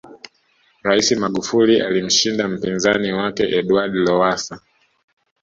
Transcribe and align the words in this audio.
raisi 0.83 1.15
magufuli 1.15 1.81
alimshinda 1.81 2.47
mpinzani 2.47 3.11
wake 3.13 3.43
edward 3.43 3.93
lowasa 3.95 4.59